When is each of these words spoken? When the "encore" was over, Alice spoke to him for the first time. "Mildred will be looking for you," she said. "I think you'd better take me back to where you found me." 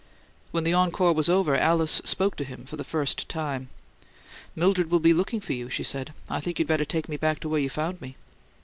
When 0.49 0.63
the 0.63 0.73
"encore" 0.73 1.13
was 1.13 1.29
over, 1.29 1.55
Alice 1.55 2.01
spoke 2.05 2.35
to 2.37 2.43
him 2.43 2.65
for 2.65 2.75
the 2.75 2.83
first 2.83 3.29
time. 3.29 3.69
"Mildred 4.55 4.89
will 4.89 4.99
be 4.99 5.13
looking 5.13 5.39
for 5.39 5.53
you," 5.53 5.69
she 5.69 5.83
said. 5.83 6.11
"I 6.27 6.39
think 6.39 6.57
you'd 6.57 6.67
better 6.67 6.85
take 6.85 7.07
me 7.07 7.17
back 7.17 7.39
to 7.41 7.49
where 7.49 7.59
you 7.61 7.69
found 7.69 8.01
me." 8.01 8.15